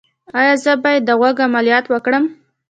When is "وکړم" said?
1.89-2.25